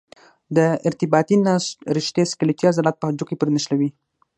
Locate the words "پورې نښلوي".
3.39-3.89